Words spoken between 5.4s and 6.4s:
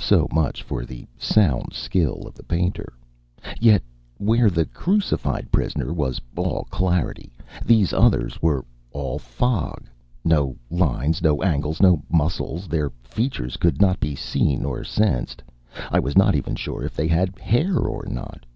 prisoner was